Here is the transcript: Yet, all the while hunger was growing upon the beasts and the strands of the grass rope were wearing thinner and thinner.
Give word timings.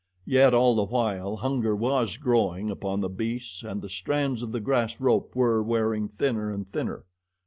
Yet, 0.25 0.51
all 0.55 0.73
the 0.73 0.85
while 0.85 1.35
hunger 1.35 1.75
was 1.75 2.17
growing 2.17 2.71
upon 2.71 3.01
the 3.01 3.07
beasts 3.07 3.61
and 3.61 3.83
the 3.83 3.87
strands 3.87 4.41
of 4.41 4.51
the 4.51 4.59
grass 4.59 4.99
rope 4.99 5.35
were 5.35 5.61
wearing 5.61 6.07
thinner 6.07 6.51
and 6.51 6.67
thinner. 6.67 7.05